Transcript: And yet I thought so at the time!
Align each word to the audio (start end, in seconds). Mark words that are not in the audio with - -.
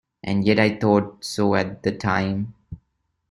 And 0.23 0.47
yet 0.47 0.57
I 0.59 0.79
thought 0.79 1.23
so 1.23 1.53
at 1.53 1.83
the 1.83 1.91
time! 1.91 2.55